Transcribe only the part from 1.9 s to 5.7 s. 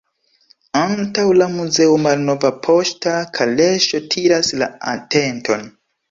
malnova poŝta kaleŝo tiras la atenton.